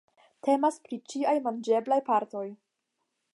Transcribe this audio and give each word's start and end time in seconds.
Temas 0.45 0.79
pri 0.87 0.99
ĉiaj 1.13 1.35
manĝeblaj 1.49 1.99
partoj. 2.09 2.45